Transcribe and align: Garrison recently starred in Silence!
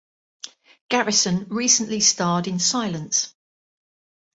Garrison 0.89 1.45
recently 1.49 1.99
starred 1.99 2.47
in 2.47 2.57
Silence! 2.57 3.35